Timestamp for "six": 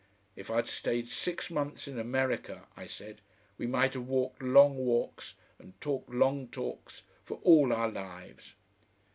1.09-1.51